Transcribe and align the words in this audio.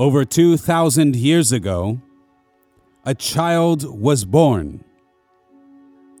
Over 0.00 0.24
2,000 0.24 1.16
years 1.16 1.50
ago, 1.50 2.00
a 3.04 3.16
child 3.16 3.82
was 4.00 4.24
born. 4.24 4.84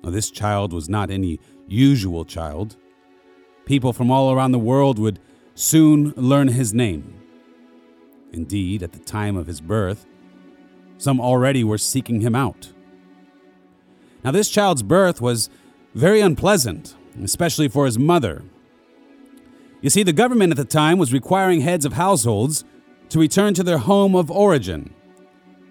Now, 0.02 0.10
this 0.10 0.32
child 0.32 0.72
was 0.72 0.88
not 0.88 1.12
any 1.12 1.38
usual 1.68 2.24
child. 2.24 2.76
People 3.66 3.92
from 3.92 4.10
all 4.10 4.32
around 4.32 4.50
the 4.50 4.58
world 4.58 4.98
would 4.98 5.20
soon 5.54 6.12
learn 6.16 6.48
his 6.48 6.74
name. 6.74 7.20
Indeed, 8.32 8.82
at 8.82 8.90
the 8.90 8.98
time 8.98 9.36
of 9.36 9.46
his 9.46 9.60
birth, 9.60 10.06
some 10.96 11.20
already 11.20 11.62
were 11.62 11.78
seeking 11.78 12.20
him 12.20 12.34
out. 12.34 12.72
Now, 14.24 14.32
this 14.32 14.50
child's 14.50 14.82
birth 14.82 15.20
was 15.20 15.50
very 15.94 16.20
unpleasant, 16.20 16.96
especially 17.22 17.68
for 17.68 17.86
his 17.86 17.96
mother. 17.96 18.42
You 19.80 19.88
see, 19.88 20.02
the 20.02 20.12
government 20.12 20.50
at 20.50 20.56
the 20.56 20.64
time 20.64 20.98
was 20.98 21.12
requiring 21.12 21.60
heads 21.60 21.84
of 21.84 21.92
households 21.92 22.64
to 23.10 23.18
return 23.18 23.54
to 23.54 23.62
their 23.62 23.78
home 23.78 24.14
of 24.14 24.30
origin. 24.30 24.94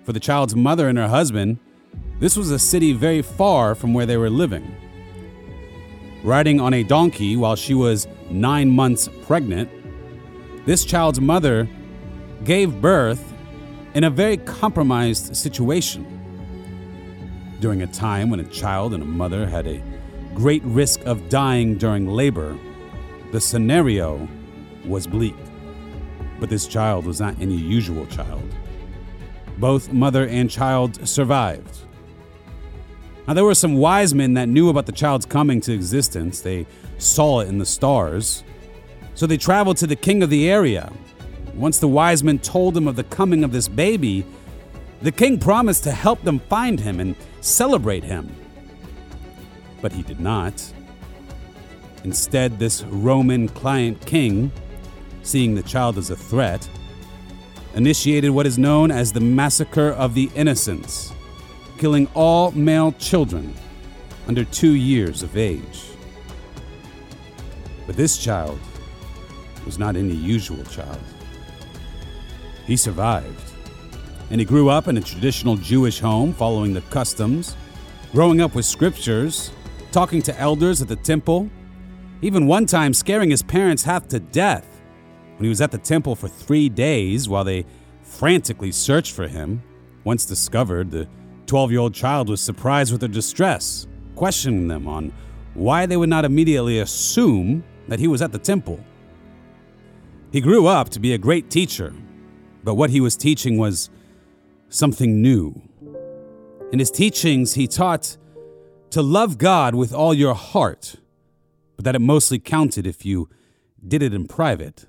For 0.04 0.14
the 0.14 0.20
child's 0.20 0.56
mother 0.56 0.88
and 0.88 0.98
her 0.98 1.08
husband, 1.08 1.60
this 2.20 2.36
was 2.36 2.52
a 2.52 2.60
city 2.60 2.94
very 2.94 3.22
far 3.22 3.76
from 3.76 3.94
where 3.94 4.06
they 4.06 4.18
were 4.18 4.30
living. 4.30 4.76
Riding 6.24 6.60
on 6.60 6.74
a 6.74 6.84
donkey 6.84 7.36
while 7.36 7.56
she 7.56 7.74
was 7.74 8.08
nine 8.30 8.70
months 8.70 9.08
pregnant, 9.26 9.70
this 10.66 10.84
child's 10.84 11.22
mother 11.22 11.68
gave 12.44 12.82
birth 12.82 13.34
in 13.94 14.04
a 14.04 14.10
very 14.10 14.38
compromised 14.38 15.36
situation. 15.36 16.06
During 17.60 17.82
a 17.82 17.88
time 17.88 18.30
when 18.30 18.40
a 18.40 18.46
child 18.46 18.94
and 18.94 19.04
a 19.04 19.06
mother 19.06 19.48
had 19.48 19.68
a 19.68 19.82
great 20.34 20.64
risk 20.64 21.02
of 21.06 21.30
dying 21.30 21.78
during 21.78 22.08
labor, 22.08 22.58
the 23.32 23.42
scenario 23.42 24.28
was 24.86 25.08
bleak. 25.08 25.36
But 26.40 26.50
this 26.50 26.68
child 26.68 27.06
was 27.06 27.20
not 27.20 27.40
any 27.40 27.56
usual 27.56 28.06
child. 28.08 28.44
Both 29.58 29.92
mother 29.92 30.28
and 30.28 30.50
child 30.50 31.08
survived. 31.08 31.80
Now, 33.28 33.34
there 33.34 33.44
were 33.44 33.56
some 33.56 33.76
wise 33.76 34.14
men 34.14 34.36
that 34.36 34.48
knew 34.48 34.70
about 34.70 34.86
the 34.86 34.92
child's 34.92 35.26
coming 35.26 35.60
to 35.62 35.74
existence. 35.74 36.42
They 36.42 36.66
saw 36.98 37.42
it 37.42 37.50
in 37.50 37.58
the 37.58 37.66
stars. 37.66 38.44
So 39.16 39.26
they 39.26 39.38
traveled 39.38 39.78
to 39.78 39.88
the 39.88 39.96
king 39.96 40.24
of 40.24 40.30
the 40.30 40.50
area. 40.50 40.92
Once 41.54 41.80
the 41.80 41.88
wise 41.88 42.24
men 42.24 42.40
told 42.40 42.78
him 42.78 42.88
of 42.88 42.96
the 42.96 43.04
coming 43.04 43.44
of 43.44 43.52
this 43.52 43.68
baby, 43.68 44.26
the 45.02 45.12
king 45.12 45.40
promised 45.40 45.84
to 45.84 45.92
help 45.92 46.22
them 46.22 46.40
find 46.40 46.80
him 46.80 47.00
and 47.00 47.16
celebrate 47.42 48.04
him. 48.04 48.34
But 49.82 49.92
he 49.92 50.04
did 50.04 50.20
not. 50.20 50.74
Instead, 52.04 52.60
this 52.60 52.84
Roman 52.84 53.50
client 53.50 54.06
king, 54.06 54.52
seeing 55.28 55.54
the 55.54 55.64
child 55.64 55.98
as 55.98 56.10
a 56.10 56.16
threat, 56.16 56.68
initiated 57.76 58.32
what 58.32 58.48
is 58.48 58.58
known 58.58 58.92
as 58.92 59.12
the 59.12 59.20
Massacre 59.20 59.90
of 59.90 60.14
the 60.14 60.32
Innocents, 60.36 61.14
killing 61.78 62.08
all 62.14 62.52
male 62.52 62.94
children 62.94 63.54
under 64.28 64.46
two 64.46 64.74
years 64.74 65.24
of 65.24 65.38
age. 65.38 65.84
But 67.86 67.98
this 67.98 68.18
child 68.18 68.60
was 69.66 69.78
not 69.78 69.96
any 69.96 70.14
usual 70.14 70.64
child. 70.66 71.00
He 72.66 72.78
survived, 72.78 73.52
and 74.30 74.40
he 74.40 74.46
grew 74.46 74.70
up 74.70 74.88
in 74.88 74.98
a 74.98 75.02
traditional 75.02 75.58
Jewish 75.58 76.00
home 76.00 76.34
following 76.34 76.74
the 76.74 76.82
customs, 76.82 77.56
growing 78.14 78.42
up 78.42 78.56
with 78.56 78.66
scriptures, 78.66 79.52
talking 79.92 80.22
to 80.22 80.40
elders 80.40 80.82
at 80.82 80.88
the 80.88 80.96
temple, 80.96 81.50
even 82.22 82.48
one 82.48 82.66
time 82.66 82.94
scaring 82.94 83.30
his 83.30 83.44
parents 83.44 83.84
half 83.84 84.08
to 84.08 84.20
death 84.20 84.77
when 85.38 85.46
he 85.46 85.50
was 85.50 85.62
at 85.62 85.72
the 85.72 85.78
temple 85.78 86.16
for 86.16 86.28
three 86.28 86.68
days 86.68 87.30
while 87.30 87.44
they 87.44 87.66
frantically 88.02 88.72
searched 88.72 89.14
for 89.14 89.28
him. 89.28 89.62
Once 90.04 90.26
discovered, 90.26 90.90
the 90.90 91.08
12 91.46 91.72
year 91.72 91.80
old 91.80 91.94
child 91.94 92.30
was 92.30 92.42
surprised 92.42 92.92
with 92.92 93.02
their 93.02 93.10
distress, 93.10 93.88
questioning 94.16 94.68
them 94.68 94.88
on 94.88 95.14
why 95.54 95.86
they 95.86 95.98
would 95.98 96.10
not 96.10 96.26
immediately 96.26 96.80
assume 96.80 97.64
that 97.88 98.00
he 98.00 98.08
was 98.08 98.22
at 98.22 98.32
the 98.32 98.40
temple. 98.40 98.84
He 100.32 100.42
grew 100.42 100.68
up 100.68 100.90
to 100.90 101.00
be 101.00 101.14
a 101.14 101.18
great 101.18 101.50
teacher, 101.50 101.94
but 102.64 102.76
what 102.76 102.90
he 102.90 103.00
was 103.00 103.16
teaching 103.16 103.58
was 103.58 103.90
something 104.70 105.22
new. 105.22 105.62
In 106.72 106.80
his 106.80 106.92
teachings, 106.92 107.54
he 107.54 107.68
taught 107.68 108.18
to 108.90 109.02
love 109.02 109.38
God 109.38 109.76
with 109.76 109.94
all 109.94 110.14
your 110.14 110.34
heart, 110.34 110.96
but 111.76 111.86
that 111.86 111.96
it 111.96 112.00
mostly 112.00 112.40
counted 112.40 112.86
if 112.86 113.06
you 113.06 113.30
did 113.88 114.02
it 114.02 114.14
in 114.14 114.28
private. 114.28 114.86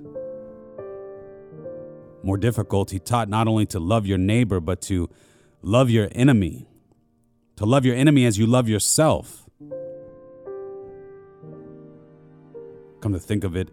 More 2.28 2.36
difficult, 2.36 2.90
he 2.90 2.98
taught 2.98 3.30
not 3.30 3.48
only 3.48 3.64
to 3.64 3.80
love 3.80 4.04
your 4.04 4.18
neighbor, 4.18 4.60
but 4.60 4.82
to 4.82 5.08
love 5.62 5.88
your 5.88 6.10
enemy, 6.12 6.68
to 7.56 7.64
love 7.64 7.86
your 7.86 7.96
enemy 7.96 8.26
as 8.26 8.36
you 8.36 8.46
love 8.46 8.68
yourself. 8.68 9.48
Come 13.00 13.14
to 13.14 13.18
think 13.18 13.44
of 13.44 13.56
it, 13.56 13.70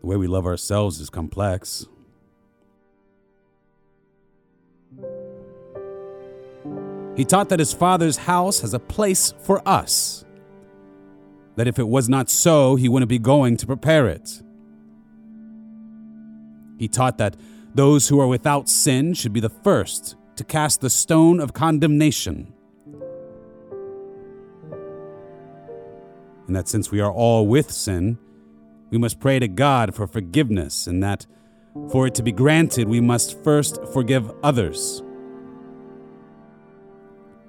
the 0.00 0.06
way 0.08 0.16
we 0.16 0.26
love 0.26 0.44
ourselves 0.44 0.98
is 0.98 1.08
complex. 1.08 1.86
He 7.16 7.24
taught 7.24 7.48
that 7.50 7.60
his 7.60 7.72
father's 7.72 8.16
house 8.16 8.58
has 8.62 8.74
a 8.74 8.80
place 8.80 9.34
for 9.44 9.62
us. 9.68 10.24
That 11.54 11.68
if 11.68 11.78
it 11.78 11.86
was 11.86 12.08
not 12.08 12.28
so, 12.28 12.74
he 12.74 12.88
wouldn't 12.88 13.08
be 13.08 13.20
going 13.20 13.56
to 13.58 13.66
prepare 13.68 14.08
it. 14.08 14.42
He 16.76 16.88
taught 16.88 17.18
that 17.18 17.36
those 17.74 18.08
who 18.08 18.20
are 18.20 18.26
without 18.26 18.68
sin 18.68 19.14
should 19.14 19.32
be 19.32 19.40
the 19.40 19.48
first 19.48 20.16
to 20.36 20.44
cast 20.44 20.80
the 20.80 20.90
stone 20.90 21.40
of 21.40 21.52
condemnation. 21.52 22.52
And 26.46 26.56
that 26.56 26.68
since 26.68 26.90
we 26.90 27.00
are 27.00 27.12
all 27.12 27.46
with 27.46 27.70
sin, 27.70 28.18
we 28.90 28.98
must 28.98 29.20
pray 29.20 29.38
to 29.38 29.48
God 29.48 29.94
for 29.94 30.06
forgiveness, 30.06 30.86
and 30.86 31.02
that 31.02 31.26
for 31.90 32.06
it 32.06 32.14
to 32.16 32.22
be 32.22 32.32
granted, 32.32 32.88
we 32.88 33.00
must 33.00 33.42
first 33.42 33.78
forgive 33.92 34.30
others. 34.42 35.02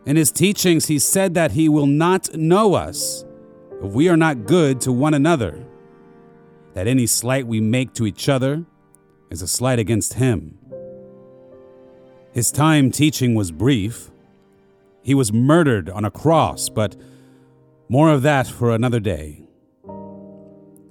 In 0.06 0.16
his 0.16 0.32
teachings, 0.32 0.88
he 0.88 1.00
said 1.00 1.34
that 1.34 1.52
he 1.52 1.68
will 1.68 1.88
not 1.88 2.34
know 2.34 2.76
us 2.76 3.26
if 3.82 3.92
we 3.92 4.08
are 4.08 4.18
not 4.18 4.46
good 4.46 4.80
to 4.82 4.92
one 4.94 5.14
another, 5.14 5.66
that 6.74 6.88
any 6.88 7.06
slight 7.06 7.46
we 7.46 7.60
make 7.60 7.94
to 7.94 8.06
each 8.06 8.30
other 8.30 8.66
is 9.34 9.42
a 9.42 9.48
slight 9.48 9.80
against 9.80 10.14
him. 10.14 10.60
His 12.34 12.52
time 12.52 12.92
teaching 12.92 13.34
was 13.34 13.52
brief. 13.52 14.12
He 15.02 15.16
was 15.16 15.34
murdered 15.34 15.90
on 15.90 16.06
a 16.06 16.12
cross, 16.12 16.70
but 16.70 16.96
more 17.90 18.12
of 18.12 18.22
that 18.22 18.46
for 18.46 18.70
another 18.72 19.00
day. 19.00 19.50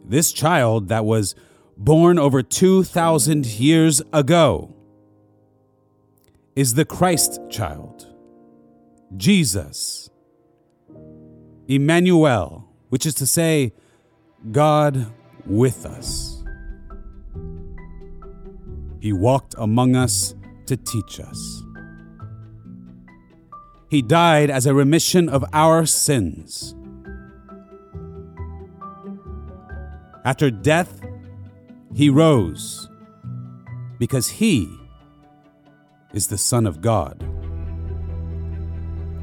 This 0.05 0.33
child 0.33 0.89
that 0.89 1.05
was 1.05 1.37
born 1.77 2.19
over 2.19 2.43
2,000 2.43 3.47
years 3.47 4.03
ago 4.13 4.75
is 6.57 6.75
the 6.75 6.85
Christ 6.85 7.41
child. 7.49 8.09
Jesus, 9.17 10.11
Emmanuel, 11.69 12.69
which 12.89 13.07
is 13.07 13.15
to 13.15 13.27
say, 13.27 13.73
God 14.51 15.13
with 15.47 15.87
us. 15.87 16.32
He 19.03 19.13
walked 19.13 19.57
among 19.59 19.97
us 19.97 20.37
to 20.67 20.77
teach 20.77 21.19
us. 21.19 21.63
He 23.91 24.01
died 24.01 24.49
as 24.49 24.65
a 24.65 24.73
remission 24.73 25.29
of 25.29 25.45
our 25.53 25.85
sins. 25.87 26.77
After 30.25 30.53
death, 30.53 31.01
he 31.93 32.09
rose 32.09 32.89
because 33.99 34.29
he 34.29 34.71
is 36.13 36.29
the 36.29 36.39
Son 36.39 36.65
of 36.65 36.81
God. 36.81 37.21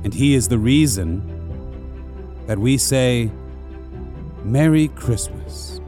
And 0.03 0.13
He 0.13 0.33
is 0.33 0.47
the 0.47 0.57
reason 0.57 1.23
that 2.47 2.59
we 2.59 2.77
say, 2.77 3.31
Merry 4.43 4.87
Christmas. 4.89 5.78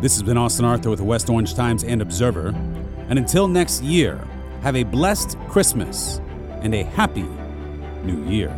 This 0.00 0.14
has 0.14 0.22
been 0.22 0.38
Austin 0.38 0.64
Arthur 0.64 0.88
with 0.88 0.98
the 0.98 1.04
West 1.04 1.28
Orange 1.28 1.54
Times 1.54 1.84
and 1.84 2.00
Observer. 2.00 2.54
And 3.10 3.18
until 3.18 3.46
next 3.46 3.82
year, 3.82 4.26
have 4.62 4.74
a 4.74 4.82
blessed 4.82 5.36
Christmas 5.48 6.22
and 6.62 6.74
a 6.74 6.84
happy 6.84 7.26
New 8.02 8.24
Year. 8.24 8.48